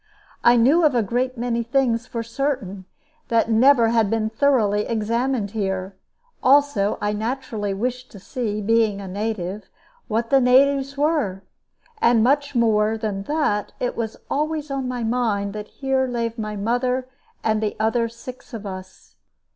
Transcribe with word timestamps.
I 0.43 0.55
knew 0.55 0.83
of 0.83 0.95
a 0.95 1.03
great 1.03 1.37
many 1.37 1.61
things, 1.61 2.07
for 2.07 2.23
certain, 2.23 2.85
that 3.27 3.51
never 3.51 3.89
had 3.89 4.09
been 4.09 4.31
thoroughly 4.31 4.87
examined 4.87 5.51
here; 5.51 5.95
also 6.41 6.97
I 6.99 7.13
naturally 7.13 7.75
wished 7.75 8.09
to 8.13 8.19
see, 8.19 8.61
being 8.61 8.99
a 8.99 9.07
native, 9.07 9.69
what 10.07 10.31
the 10.31 10.41
natives 10.41 10.97
were; 10.97 11.43
and, 12.01 12.23
much 12.23 12.55
more 12.55 12.97
than 12.97 13.21
that, 13.29 13.73
it 13.79 13.95
was 13.95 14.17
always 14.27 14.71
on 14.71 14.87
my 14.87 15.03
mind 15.03 15.53
that 15.53 15.67
here 15.67 16.07
lay 16.07 16.33
my 16.35 16.55
mother 16.55 17.07
and 17.43 17.61
the 17.61 17.75
other 17.79 18.09
six 18.09 18.55
of 18.55 18.65
us. 18.65 19.17